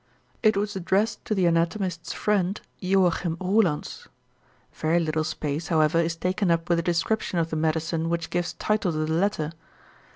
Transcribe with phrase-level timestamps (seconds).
[0.41, 4.07] It was addressed to the anatomist's friend, Joachim Roelants.
[4.73, 8.53] Very little space, however, is taken up with a description of the medicine which gives
[8.53, 9.51] title to the letter.